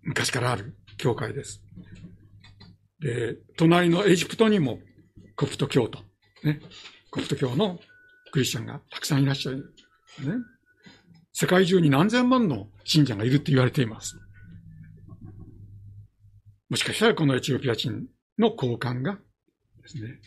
[0.04, 1.64] 昔からある教会です。
[3.00, 4.80] で、隣のエジプトにも
[5.36, 6.00] コプト教徒、
[6.44, 6.62] ね、
[7.10, 7.80] コプト教の
[8.32, 9.74] クリスチャンがたくさんいらっしゃる。
[10.20, 10.34] ね。
[11.38, 14.18] 世界中に何千万の信者がいるって言われています。
[16.70, 18.08] もしかしたらこのエチオピア人
[18.40, 19.16] の交換が
[19.82, 20.22] ですね、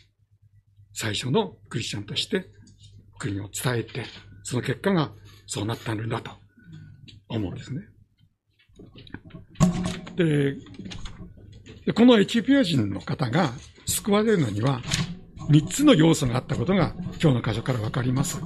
[0.93, 2.51] 最初のクリスチャンとして
[3.17, 4.05] 国を伝えて、
[4.43, 5.11] その結果が
[5.47, 6.29] そうなったんだと
[7.27, 7.81] 思うんですね。
[10.15, 10.57] で、
[11.93, 13.53] このエチオピア人の方が
[13.87, 14.83] 救われるのには、
[15.49, 18.39] 三つの要素があったことが今日の箇所からわかります。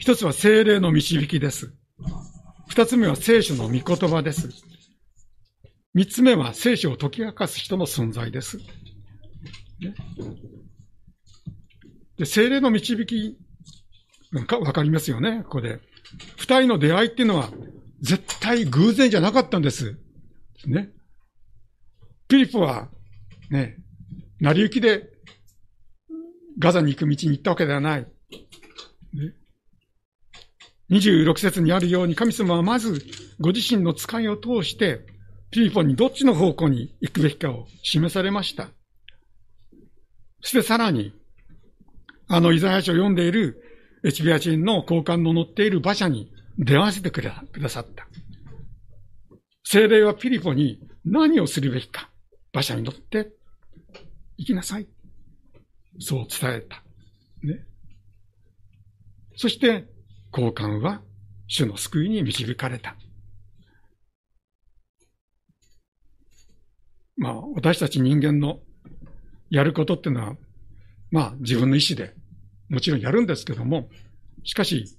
[0.00, 1.74] 一つは精霊の導きです。
[2.68, 4.48] 二つ目は聖書の御言葉です。
[5.92, 8.56] 三つ目は聖書を解き明かす人の存在です。
[8.56, 8.64] ね、
[12.16, 13.38] で精霊の導き
[14.32, 15.80] なんか、わかりますよね、ここで。
[16.38, 17.50] 二人の出会いっていうのは
[18.00, 19.98] 絶対偶然じゃなかったんです。
[20.66, 20.90] ね。
[22.26, 22.88] ピリポは、
[23.50, 23.76] ね、
[24.40, 25.10] 成り行きで
[26.58, 28.10] ガザに行く道に行ったわけではない。
[30.90, 33.04] 26節にあるように神様はまず
[33.38, 35.06] ご自身の使いを通して
[35.50, 38.68] ピリポにどっちの方向に行くべきかを示されました。
[40.42, 41.12] そしてさらに、
[42.28, 43.62] あのイザヤ書を読んでいる
[44.04, 48.06] エチビア人の交換の乗っている馬車に出会わせてくださった。
[49.64, 52.10] 精霊はピリポに何をするべきか、
[52.52, 53.32] 馬車に乗って
[54.36, 54.88] 行きなさい。
[55.98, 56.82] そう伝えた。
[57.42, 57.66] ね。
[59.36, 59.86] そして、
[60.32, 61.02] 交換は
[61.46, 62.96] 主の救いに導かれた。
[67.16, 68.60] まあ、私たち人間の
[69.50, 70.36] やることっていうのは、
[71.10, 72.14] まあ、自分の意思で
[72.70, 73.90] もちろんやるんですけども、
[74.44, 74.96] しかし、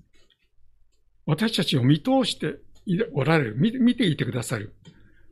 [1.25, 2.59] 私たちを見通して
[3.13, 4.75] おられる、見ていてくださる、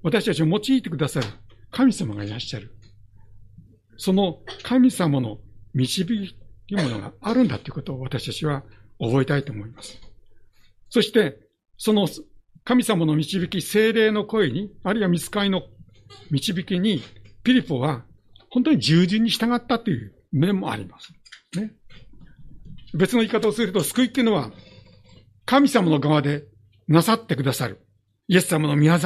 [0.02, 1.28] 私たちを用いてくださる
[1.70, 2.74] 神様がいらっしゃる。
[3.98, 5.40] その神様の
[5.74, 6.36] 導き
[6.70, 8.64] というものがあるんだということを私たちは
[9.00, 10.00] 覚えたいと思います。
[10.90, 11.38] そして、
[11.78, 12.08] その
[12.64, 15.64] 神様の導き、精霊の声に、あるいは見つかりの
[16.30, 17.02] 導きに、
[17.44, 18.04] ピリポは
[18.50, 21.14] 本当に従順に従ったという面もあります。
[21.58, 21.72] ね。
[22.94, 24.52] 別の言い方をすると、救いっていうのは、
[25.46, 26.46] 神様の側で
[26.88, 27.80] なさってくださる。
[28.28, 28.98] イエス様の御業。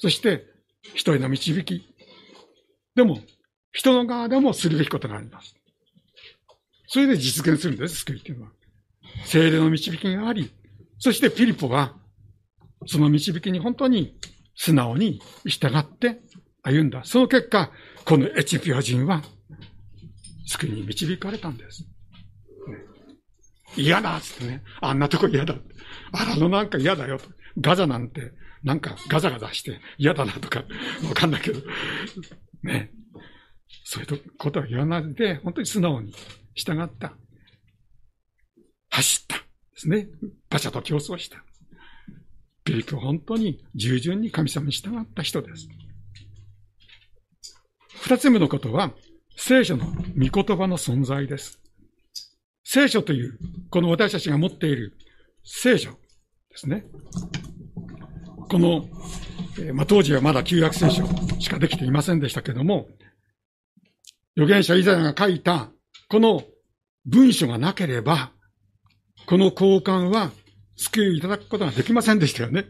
[0.00, 0.44] そして、
[0.94, 1.94] 人への導き。
[2.94, 3.20] でも、
[3.72, 5.56] 人の側でもするべきことがあります。
[6.86, 8.52] それで実現するんです、救いっていうのは。
[9.24, 10.50] 精霊の導きがあり、
[10.98, 11.94] そしてピリポは、
[12.86, 14.18] その導きに本当に
[14.54, 16.20] 素直に従って
[16.62, 17.04] 歩んだ。
[17.04, 17.70] その結果、
[18.04, 19.22] このエチピア人は
[20.46, 21.84] 救いに導かれたんです。
[23.76, 24.62] 嫌だっつってね。
[24.80, 25.54] あんなとこ嫌だ。
[26.12, 27.24] あらのなんか嫌だよと。
[27.60, 30.64] ガザなんて、なんかガザガザして嫌だなとか、
[31.08, 31.60] わかんないけど。
[32.62, 32.90] ね。
[33.84, 36.14] そういうことは言わないで、本当に素直に
[36.54, 37.14] 従った。
[38.90, 39.36] 走った。
[39.36, 39.42] で
[39.76, 40.08] すね。
[40.50, 41.44] 馬車と競争した。
[42.64, 45.68] ピリピは本当に従順に神様に従った人です。
[48.02, 48.92] 二つ目のことは、
[49.36, 51.60] 聖書の御言葉の存在です。
[52.62, 53.38] 聖書という、
[53.70, 54.96] この私たちが持っている
[55.44, 55.90] 聖書、
[56.54, 56.86] ですね。
[58.48, 58.88] この、
[59.58, 61.04] えー、まあ、当時はまだ旧約聖書
[61.40, 62.88] しかできていませんでしたけども、
[64.36, 65.70] 預言者イザヤが書いた
[66.08, 66.42] この
[67.06, 68.32] 文書がなければ、
[69.26, 70.30] この交換は
[70.76, 72.64] 救いいただくことができませんでしたよね。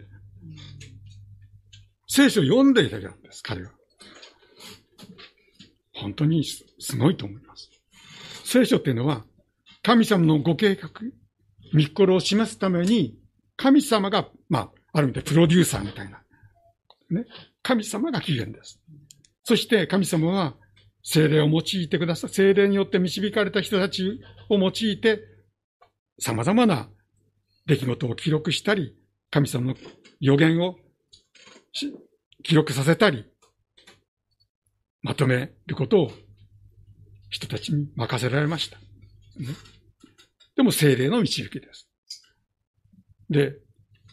[2.07, 3.71] 聖書を読んでいただんです、彼は。
[5.93, 7.71] 本当にすごいと思います。
[8.45, 9.25] 聖書っていうのは、
[9.83, 10.91] 神様のご計画、
[11.73, 13.19] 見心を示すために、
[13.57, 16.23] 神様が、まあ、ある意味でプロデューサーみたいな。
[17.11, 17.27] ね。
[17.63, 18.81] 神様が起源です。
[19.45, 20.55] そして神様は
[21.05, 22.31] 精霊を用いてください。
[22.31, 25.21] 精霊によって導かれた人たちを用いて、
[26.19, 26.89] 様々な
[27.67, 28.97] 出来事を記録したり、
[29.31, 29.75] 神様の
[30.21, 30.77] 予言を
[32.43, 33.25] 記録させたり、
[35.03, 36.11] まとめることを
[37.29, 38.79] 人たちに任せられました。
[38.79, 39.49] ね、
[40.57, 41.89] でも精霊の導きです。
[43.29, 43.57] で、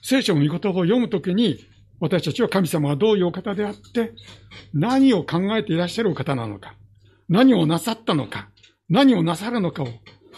[0.02, 1.58] 聖書の御言葉を読むときに、
[2.00, 4.14] 私たちは神様はどういうお方であって、
[4.74, 6.76] 何を考えていらっしゃるお方なのか、
[7.32, 8.50] 何をなさったのか、
[8.90, 9.88] 何をなさるのかを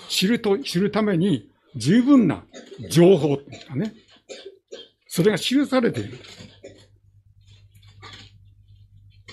[0.09, 2.45] 知ると、知るために十分な
[2.91, 3.95] 情報ですかね。
[5.07, 6.19] それが記されている。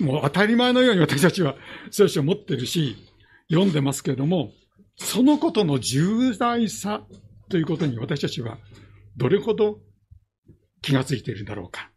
[0.01, 1.55] もう当たり前のように私たちは
[1.91, 2.97] 聖書を持ってるし、
[3.51, 4.53] 読んでますけれども、
[4.97, 7.05] そのことの重大さ
[7.51, 8.57] ということに私たちは
[9.19, 9.81] どれほど
[10.81, 11.91] 気がついているんだろうか。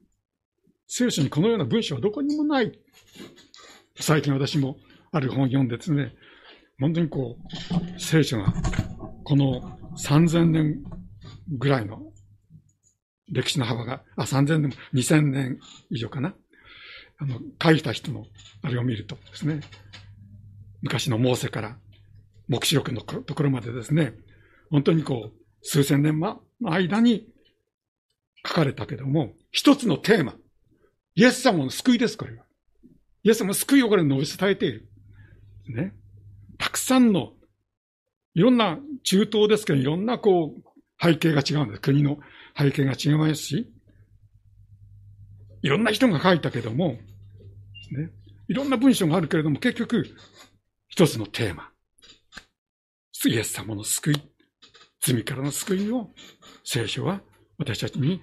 [0.88, 2.78] 聖書にこのような文章はどこにもない。
[3.98, 4.76] 最近私も
[5.14, 6.14] ある本を読んでですね、
[6.80, 8.54] 本当にこう、聖書が
[9.24, 10.84] この3000年
[11.50, 12.12] ぐらいの
[13.32, 15.60] 歴史の幅が、あ、3000年、2000年
[15.92, 16.34] 以上かな。
[17.20, 18.26] あの、書いた人の
[18.64, 19.62] あれを見るとですね、
[20.82, 21.78] 昔のモーセから
[22.48, 24.16] 目視録のところまでですね、
[24.72, 27.28] 本当にこう、数千年の間に
[28.46, 30.36] 書かれたけども、一つのテーマ。
[31.16, 32.44] イエス様の救いです、これは。
[33.22, 34.90] イエス様の救いをこれ述べ伝えている。
[35.68, 35.94] ね。
[36.58, 37.34] たくさんの、
[38.34, 40.64] いろんな中東ですけど、いろんなこう、
[41.02, 41.82] 背景が違うんです。
[41.82, 42.20] 国の
[42.58, 43.72] 背景が違いますし、
[45.62, 46.98] いろんな人が書いたけども、
[47.92, 48.12] ね。
[48.48, 50.06] いろんな文章があるけれども、結局、
[50.88, 51.74] 一つのテーマ。
[53.26, 54.16] イエス様の救い、
[55.00, 56.14] 罪からの救いを
[56.66, 57.22] 聖書は
[57.58, 58.22] 私たちに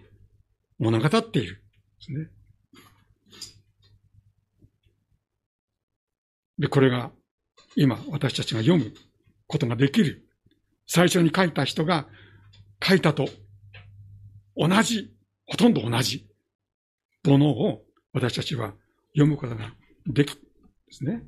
[0.79, 1.61] 物語っているで
[2.01, 2.29] すね。
[6.59, 7.11] で、これが
[7.81, 8.93] 今私たちが読む
[9.47, 10.29] ことができる。
[10.87, 12.07] 最初に書いた人が
[12.83, 13.27] 書いたと
[14.55, 15.11] 同じ、
[15.47, 16.29] ほとんど同じ
[17.25, 18.75] ものを私たちは
[19.15, 19.73] 読むことが
[20.07, 20.41] できで
[20.91, 21.23] すね。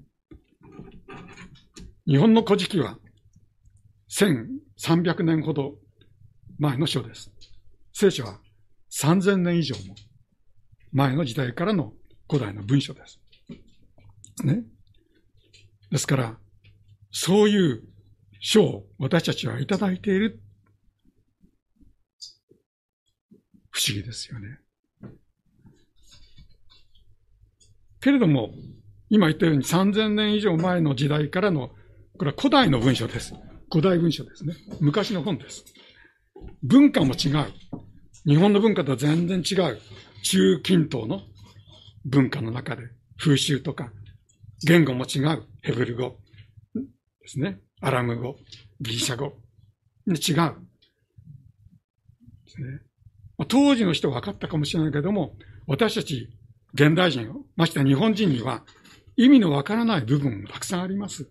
[2.06, 2.98] 日本の古事記は
[4.10, 5.76] 1300年ほど
[6.58, 7.32] 前の書です。
[7.94, 8.40] 聖書は
[8.90, 9.94] 3000年以上も
[10.92, 11.94] 前の時代からの
[12.28, 13.22] 古代の文書です。
[14.44, 14.64] ね。
[15.90, 16.41] ですから、
[17.12, 17.82] そういう
[18.40, 20.40] 書を私たちはいただいている。
[23.70, 24.58] 不思議ですよね。
[28.00, 28.50] けれども、
[29.08, 31.70] 今言ったように3000年以上前の時代からの、
[32.18, 33.34] これは古代の文書です。
[33.70, 34.54] 古代文書ですね。
[34.80, 35.64] 昔の本です。
[36.62, 37.46] 文化も違う。
[38.26, 39.78] 日本の文化とは全然違う。
[40.22, 41.20] 中近東の
[42.04, 42.82] 文化の中で、
[43.18, 43.92] 風習とか、
[44.66, 45.42] 言語も違う。
[45.62, 46.16] ヘブル語
[47.22, 47.60] ですね。
[47.80, 48.36] アラム語、
[48.80, 49.34] ギリシャ語。
[50.06, 50.14] 違う。
[50.14, 50.24] で
[52.46, 52.80] すね。
[53.48, 56.28] 当時の人は分かったかもしれないけども、私たち
[56.74, 58.64] 現代人、まして日本人には
[59.16, 61.28] 意味のわからない部分もたくさんあります。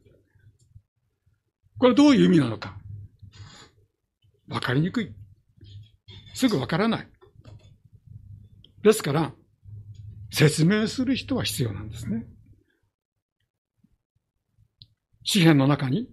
[1.77, 2.77] これどういう意味なのか。
[4.47, 5.13] わかりにくい。
[6.33, 7.07] すぐわからない。
[8.83, 9.33] ですから、
[10.31, 12.25] 説明する人は必要なんですね。
[15.23, 16.09] 詩篇の中に、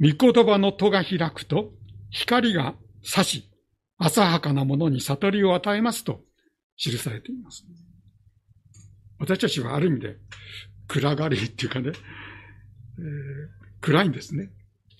[0.00, 1.72] 御言葉の戸が開くと、
[2.10, 3.50] 光が差し、
[3.98, 6.20] 浅はかなものに悟りを与えますと
[6.76, 7.64] 記されています。
[9.18, 10.16] 私たちはある意味で
[10.88, 11.94] 暗がりっていうかね、えー、
[13.80, 14.50] 暗いんですね。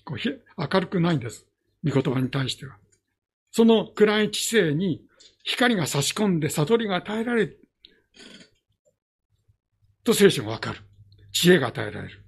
[0.03, 1.45] こう明るくないんです。
[1.83, 2.77] 御言葉に対しては。
[3.51, 5.01] その暗い知性に
[5.43, 7.61] 光が差し込んで悟りが与えられる。
[10.03, 10.79] と聖書がわかる。
[11.31, 12.24] 知恵が与えられる。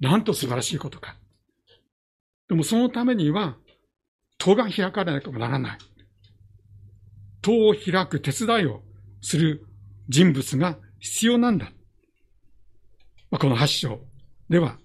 [0.00, 1.16] なんと素晴らしいことか。
[2.48, 3.56] でもそのためには、
[4.38, 5.78] 戸が開かれなければならない。
[7.42, 8.82] 戸を開く手伝いを
[9.20, 9.66] する
[10.08, 11.72] 人物が必要なんだ。
[13.30, 14.00] まあ、この8章
[14.48, 14.78] では、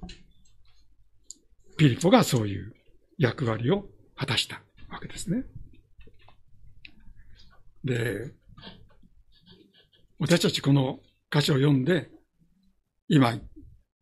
[1.78, 2.74] ピリポがそういう
[3.18, 5.44] 役割を果たしたわけですね。
[7.84, 8.34] で、
[10.20, 11.00] 私たちこの
[11.32, 12.10] 歌詞を読んで、
[13.08, 13.40] 今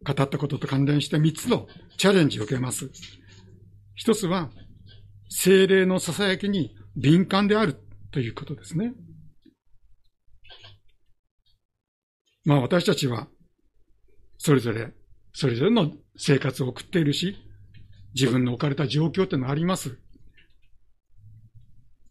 [0.06, 2.90] 語ったことと関連して3つのチャレンジを受けます。
[3.96, 4.50] 一つは、
[5.30, 7.76] 精霊の囁きに敏感である
[8.12, 8.94] ということですね。
[12.46, 13.28] まあ私たちは、
[14.38, 14.94] それぞれ、
[15.34, 17.36] それぞれの生活を送っているし、
[18.16, 19.98] 自分の置かれた状況ってのはあります。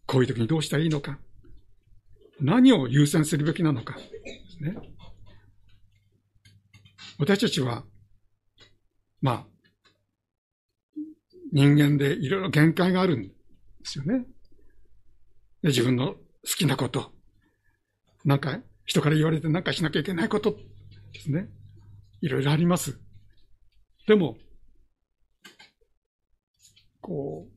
[0.05, 1.19] こういう時にどうしたらいいのか。
[2.39, 3.97] 何を優先するべきなのか。
[4.61, 4.75] ね。
[7.19, 7.83] 私たちは、
[9.21, 9.47] まあ、
[11.51, 13.33] 人間でいろいろ限界があるんで
[13.83, 14.25] すよね。
[15.61, 16.19] で自分の好
[16.57, 17.11] きなこと、
[18.23, 20.57] なんか人から言われてなんかしなきゃいけないこと
[21.11, 21.49] ですね。
[22.21, 22.97] いろいろあります。
[24.07, 24.37] でも、
[27.01, 27.49] こ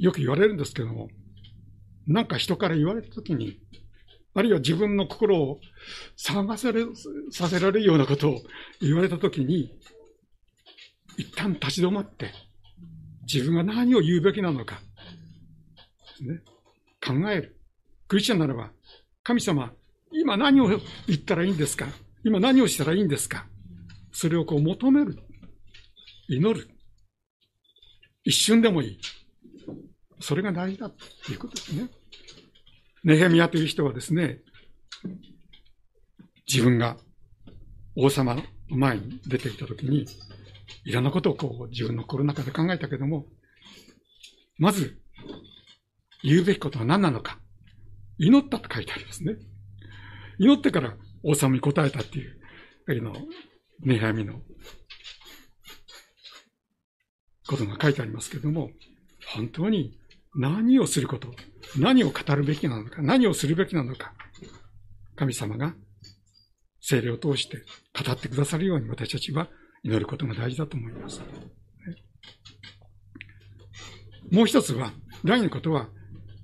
[0.00, 1.08] う、よく言われるんですけども、
[2.06, 3.60] なんか人から言われたときに、
[4.34, 5.60] あるいは自分の心を
[6.16, 6.84] 騒がせれ、
[7.30, 8.40] させられるようなことを
[8.80, 9.78] 言われたときに、
[11.16, 12.32] 一旦立ち止まって、
[13.22, 14.80] 自分が何を言うべきなのか、
[16.20, 16.42] ね、
[17.00, 17.56] 考える。
[18.08, 18.70] クリスチャンならば、
[19.22, 19.72] 神様、
[20.10, 20.78] 今何を言
[21.14, 21.86] ったらいいんですか？
[22.24, 23.46] 今何をしたらいいんですか？
[24.12, 25.18] それをこう求める。
[26.28, 26.68] 祈る。
[28.24, 29.00] 一瞬でもいい。
[30.20, 31.88] それが大事だということですね。
[33.04, 34.40] ネヘミヤという人はですね、
[36.48, 36.96] 自分が
[37.94, 40.06] 王様の前に出ていたときに、
[40.84, 43.26] いろんなことをこう自分の心の中で考えたけども、
[44.56, 44.98] まず、
[46.22, 47.38] 言うべきことは何なのか。
[48.16, 49.36] 祈ったと書いてありますね。
[50.38, 52.40] 祈ってから王様に答えたっていう、
[52.88, 53.14] あの、
[53.80, 54.40] ネヘミの
[57.46, 58.70] ことが書いてありますけれども、
[59.34, 59.98] 本当に
[60.36, 61.28] 何をすること、
[61.78, 64.12] 何を語るべきなのか、何をするべきなのか、
[65.16, 65.74] 神様が
[66.80, 67.64] 精霊を通して
[68.04, 69.48] 語ってくださるように私たちは
[69.82, 71.22] 祈ることが大事だと思います。
[74.30, 74.92] もう一つは、
[75.24, 75.88] 第二のことは、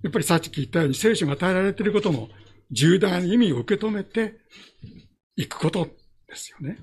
[0.03, 2.29] やっぱりさっき言ったように聖書が与えられていることも
[2.71, 4.39] 重大な意味を受け止めて
[5.37, 5.87] いくこと
[6.29, 6.79] ですよね。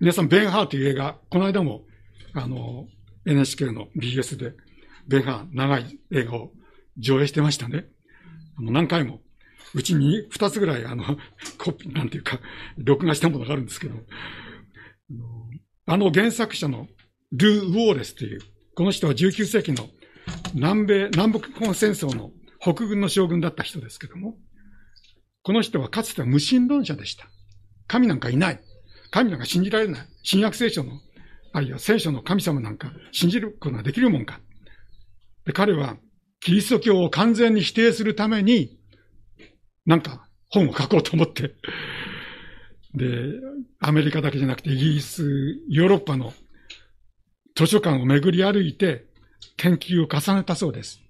[0.00, 1.84] 皆さん、ベンハーという映画、この間も、
[2.34, 2.88] あの、
[3.24, 4.54] NHK の BS で、
[5.08, 6.52] ベンハー長い映画を
[6.98, 7.86] 上映してましたね。
[8.58, 9.20] あの何回も。
[9.74, 11.04] うちに二つぐらい、あの、
[11.56, 12.40] コピー、なんていうか、
[12.76, 13.94] 録画したものがあるんですけど、
[15.86, 16.88] あの原作者の
[17.32, 18.40] ルー・ウォーレスという、
[18.74, 19.88] この人は19世紀の
[20.54, 24.36] 南米、南北本戦争の北軍の将軍だった人ですけども、
[25.42, 27.26] この人はかつては無神論者でした。
[27.88, 28.60] 神なんかいない。
[29.10, 30.08] 神なんか信じられない。
[30.22, 30.92] 新約聖書の、
[31.52, 34.40] あるいは聖書の神様なんか信じることができるもんか。
[35.52, 35.96] 彼は、
[36.40, 38.78] キリスト教を完全に否定するために、
[39.86, 41.54] なんか本を書こうと思って、
[42.94, 43.06] で、
[43.80, 45.24] アメリカだけじゃなくてイギリス、
[45.68, 46.32] ヨーロッパの
[47.56, 49.06] 図書館を巡り歩いて
[49.56, 51.00] 研究を重ねたそうです。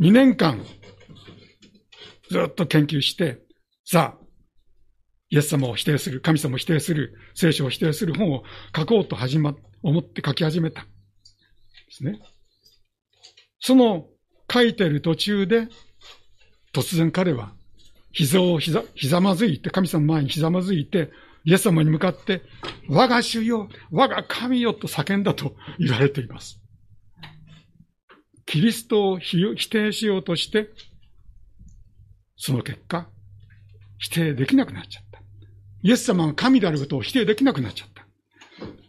[0.00, 0.64] 2年間、
[2.30, 3.40] ずっと研究して、
[3.84, 4.24] さあ、
[5.30, 8.42] イエス様を否定する、神様を否定する、聖書を否定する本を
[8.74, 10.82] 書こうと始ま、思って書き始めた。
[10.82, 10.88] で
[11.90, 12.20] すね。
[13.60, 14.06] その
[14.52, 15.68] 書いてる途中で、
[16.72, 17.52] 突然彼は、
[18.12, 21.10] 膝をひざ、ひざまずいて、神様の前にひざまずいて、
[21.44, 22.42] イエス様に向かって、
[22.88, 26.60] 我が主よ、我が神よと叫んだと 言われています。
[28.46, 30.70] キリストを否定しようとして、
[32.36, 33.08] その結果、
[33.98, 35.22] 否定できなくなっちゃった。
[35.82, 38.06] イエス様が神であることを否定できなくなっちゃった。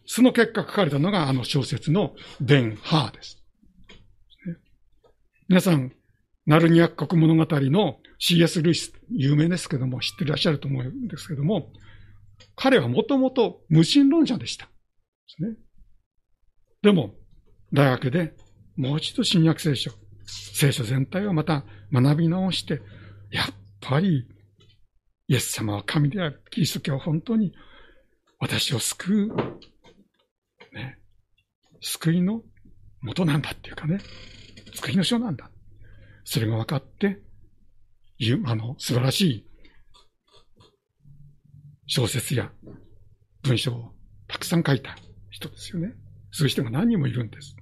[0.05, 3.40] その結果書かれたのがあの小説のベン・ハーです。
[5.51, 5.91] 皆さん、
[6.45, 8.61] ナルニア国物語の C.S.
[8.61, 11.73] ルイス、有名ですけども、知ってらっしゃると思うんですけども、
[12.55, 14.67] 彼はもともと無神論者でした。
[14.67, 14.71] で
[15.27, 15.57] すね。
[16.81, 17.15] でも、
[17.73, 18.33] 大学で
[18.77, 19.91] もう一度新約聖書、
[20.25, 22.81] 聖書全体をまた学び直して、
[23.29, 23.47] やっ
[23.81, 24.29] ぱり、
[25.27, 26.41] イエス様は神である。
[26.49, 27.53] キリスト教は本当に
[28.39, 29.35] 私を救う、
[30.73, 30.97] ね、
[31.81, 32.41] 救いの
[33.01, 33.99] 元なんだっていうかね、
[34.73, 35.49] 救いの書なんだ。
[36.23, 37.19] それが分かって、
[38.45, 39.47] あの、素晴らしい
[41.87, 42.51] 小説や
[43.43, 43.91] 文章を
[44.27, 44.95] たくさん書いた
[45.29, 45.93] 人ですよね。
[46.31, 47.55] そういう人が何人もいるんです。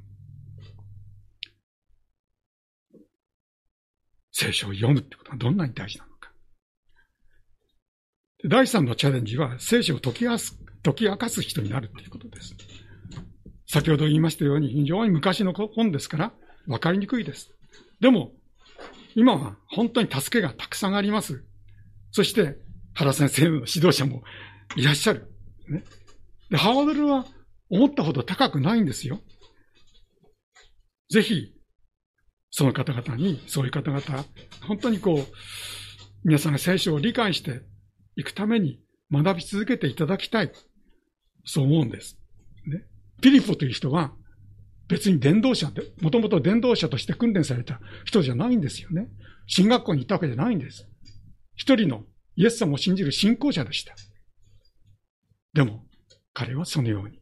[4.31, 6.31] 聖書を読むってことがどんなに大事なのか。
[8.47, 12.55] 第三のチャレンジは聖書を解き明す解き明かす人になるっていうことです。
[13.67, 16.33] 先ほど言いましたように非常に昔の本ですから
[16.67, 17.51] 分かりにくいです。
[17.99, 18.31] でも、
[19.15, 21.43] 今は本当に助けがたくさんあります。
[22.11, 22.57] そして、
[22.93, 24.23] 原先生の指導者も
[24.75, 25.31] いらっしゃる。
[25.67, 25.83] ね、
[26.49, 27.25] でハードルは
[27.69, 29.19] 思ったほど高くないんですよ。
[31.09, 31.53] ぜひ、
[32.51, 34.25] その方々に、そういう方々、
[34.67, 35.25] 本当にこう、
[36.23, 37.61] 皆さんが聖書を理解して
[38.15, 38.79] いくために
[39.11, 40.51] 学び続けていただきたい。
[41.45, 42.19] そう思うんです。
[42.65, 42.85] ね。
[43.21, 44.13] ピリポという人は、
[44.89, 49.07] 別に伝道者って、もともと伝道者として訓練された人じゃないんですよね。
[49.45, 50.87] 進学校に行ったわけじゃないんです。
[51.55, 52.03] 一人の
[52.35, 53.93] イエス様を信じる信仰者でした。
[55.53, 55.85] でも、
[56.33, 57.19] 彼はそのように、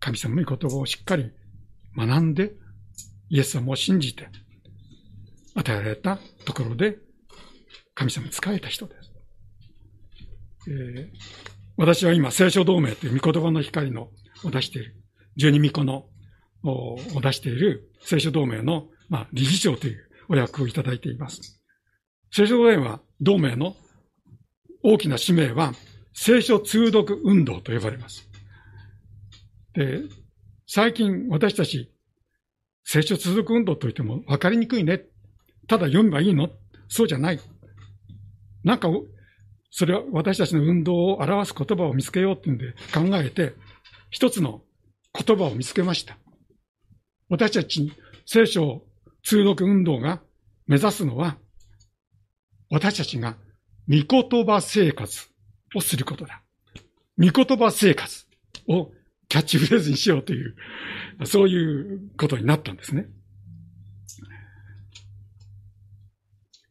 [0.00, 1.30] 神様の言葉をしっかり
[1.96, 2.54] 学んで、
[3.28, 4.28] イエス様を信じて、
[5.54, 6.98] 与えられたところで、
[7.94, 9.12] 神様に仕えた人です。
[10.66, 11.08] えー、
[11.76, 14.10] 私は今、聖書同盟という御言葉の光の
[14.42, 14.96] を出している、
[15.36, 16.06] 十二御子の
[16.64, 21.60] を出している聖書同盟の、まあ、理事長というお役をいただいています。
[22.32, 23.76] 聖書同盟は、同盟の
[24.82, 25.72] 大きな使命は、
[26.12, 28.28] 聖書通読運動と呼ばれます。
[29.74, 30.02] で、
[30.66, 31.92] 最近私たち、
[32.84, 35.02] 聖書通読運動といっても分かりにくいね。
[35.66, 36.50] ただ読めばいいの
[36.88, 37.40] そうじゃない。
[38.62, 38.88] なんか、
[39.70, 43.54] それは私たちの運動を表す言葉を見つけようっていうんで考えて、
[44.10, 44.62] 一つの
[45.12, 46.16] 言葉を見つけました。
[47.28, 47.92] 私たち
[48.26, 48.82] 聖書
[49.22, 50.22] 通読運動が
[50.66, 51.38] 目指すのは、
[52.70, 53.36] 私たちが
[53.88, 55.28] 御言葉生活
[55.74, 56.42] をすることだ。
[57.18, 58.26] 御言葉生活
[58.68, 58.90] を
[59.28, 60.56] キャッチフレーズにしようという、
[61.24, 63.06] そういうことになったんですね。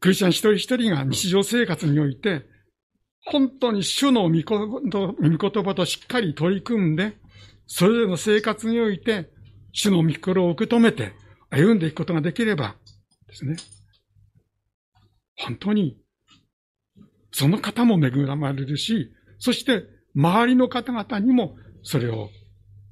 [0.00, 2.46] クリスチャン一人一人が日常生活において、
[3.26, 4.44] 本当に主の御言
[5.64, 7.16] 葉としっかり取り組んで、
[7.66, 9.30] それぞれの生活において、
[9.74, 11.12] 主の御心を受け止めて
[11.50, 12.76] 歩んでいくことができれば
[13.28, 13.56] ですね。
[15.36, 15.98] 本当に、
[17.32, 19.82] その方も恵まれるし、そして
[20.14, 22.30] 周りの方々にもそれを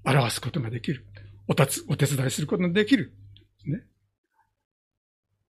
[0.04, 1.06] 表すことができる。
[1.46, 3.14] おたつ、お手伝いすることができる。
[3.64, 3.84] ね。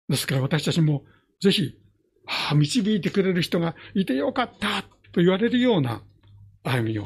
[0.09, 1.05] ですから私たちも
[1.41, 1.79] ぜひ、
[2.27, 6.01] ああ、導いてくれる人がいてよかったと言われるような
[6.63, 7.05] 歩みを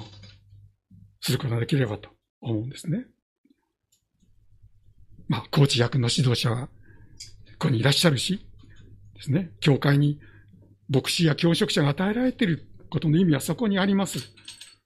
[1.22, 2.10] することができればと
[2.42, 3.06] 思うんですね。
[5.28, 8.46] まあ、コーチ役の指導者は、ここにいらっしゃるし、
[9.16, 10.20] ですね、教会に
[10.90, 14.20] 牧師や教職者が与えられていることの意味はそこにあります。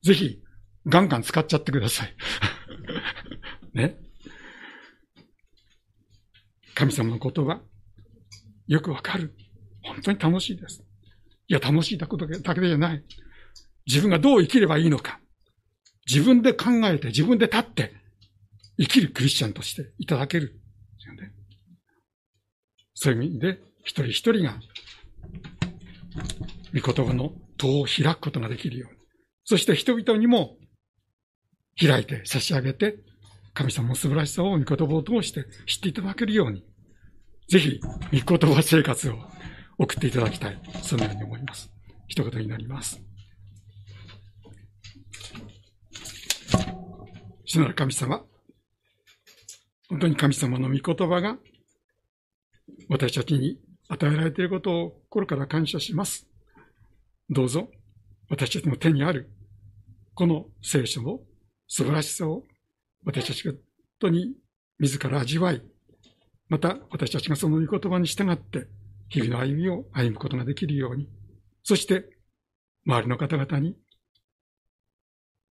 [0.03, 0.41] ぜひ、
[0.85, 2.15] ガンガン使っちゃってください。
[3.73, 3.97] ね。
[6.73, 7.61] 神様の言葉、
[8.67, 9.35] よくわかる。
[9.83, 10.83] 本当に楽しいです。
[11.47, 13.03] いや、楽しいだけだけじゃない。
[13.85, 15.19] 自分がどう生きればいいのか。
[16.07, 17.98] 自分で考えて、自分で立って、
[18.79, 20.59] 生きるクリスチャンとしていただける。
[22.93, 24.59] そういう意味で、一人一人が、
[26.73, 28.99] 御言葉の戸を開くことができるように。
[29.43, 30.57] そして人々にも
[31.79, 32.97] 開いて差し上げて、
[33.53, 36.65] 神様の素晴らしさを御言葉を通して知っていただけるように、
[37.49, 37.79] ぜひ、
[38.23, 39.15] 御言葉生活を
[39.77, 40.61] 送っていただきたい。
[40.83, 41.69] そのように思います。
[42.07, 43.01] 一言になります。
[47.45, 48.23] 主なる神様、
[49.89, 51.37] 本当に神様の御言葉が
[52.89, 56.27] 私たちに与えられていることを心から感謝します。
[57.29, 57.69] どうぞ
[58.29, 59.31] 私たちの手にある
[60.13, 61.19] この聖書の
[61.67, 62.43] 素晴らしさを
[63.05, 63.61] 私たちが本
[63.99, 64.35] 当に
[64.79, 65.61] 自ら味わい、
[66.49, 68.67] また私たちがその御言葉に従って
[69.09, 71.09] 日々の歩みを歩むことができるように、
[71.63, 72.05] そして
[72.85, 73.75] 周りの方々に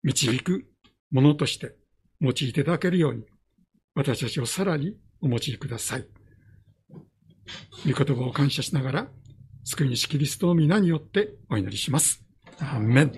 [0.02, 0.66] 導く
[1.10, 1.74] ものとして
[2.20, 3.24] 用いていただけるように、
[3.94, 6.06] 私たちをさらにお持ちください。
[7.86, 9.08] 御言葉を感謝しながら、
[9.64, 12.22] 救い主キリストの皆によってお祈りします。
[12.58, 13.12] アーメン。